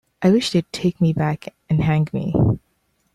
I 0.23 0.31
wish 0.31 0.49
they'd 0.49 0.65
take 0.73 0.99
me 0.99 1.13
back 1.13 1.53
and 1.69 1.83
hang 1.83 2.07
me. 2.11 2.33